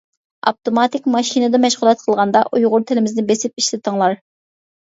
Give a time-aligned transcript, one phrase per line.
[0.51, 4.19] ئاپتوماتىك ماشىنىدا مەشغۇلات قىلغاندا ئۇيغۇر تىلىمىزنى بېسىپ ئىشلىتىڭلار.